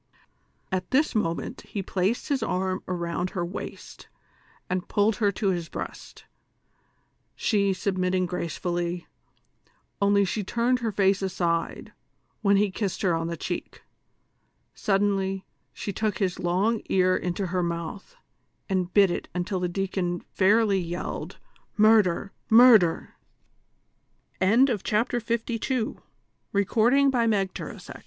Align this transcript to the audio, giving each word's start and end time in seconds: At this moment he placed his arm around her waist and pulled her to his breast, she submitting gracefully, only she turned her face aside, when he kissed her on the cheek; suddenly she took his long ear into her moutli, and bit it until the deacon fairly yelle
At 0.71 0.89
this 0.89 1.13
moment 1.13 1.61
he 1.61 1.83
placed 1.83 2.27
his 2.29 2.41
arm 2.41 2.81
around 2.87 3.29
her 3.29 3.45
waist 3.45 4.07
and 4.67 4.87
pulled 4.87 5.17
her 5.17 5.31
to 5.33 5.49
his 5.49 5.69
breast, 5.69 6.25
she 7.35 7.71
submitting 7.71 8.25
gracefully, 8.25 9.05
only 10.01 10.25
she 10.25 10.43
turned 10.43 10.79
her 10.79 10.91
face 10.91 11.21
aside, 11.21 11.93
when 12.41 12.57
he 12.57 12.71
kissed 12.71 13.03
her 13.03 13.13
on 13.13 13.27
the 13.27 13.37
cheek; 13.37 13.83
suddenly 14.73 15.45
she 15.71 15.93
took 15.93 16.17
his 16.17 16.39
long 16.39 16.81
ear 16.89 17.15
into 17.15 17.45
her 17.53 17.61
moutli, 17.61 18.15
and 18.67 18.91
bit 18.95 19.11
it 19.11 19.27
until 19.35 19.59
the 19.59 19.69
deacon 19.69 20.21
fairly 20.33 20.79
yelle 20.83 21.29